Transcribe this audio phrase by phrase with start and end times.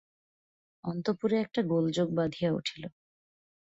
[0.83, 2.83] অন্তঃপুরে একটা গোলযোগ বাধিয়া উঠিল।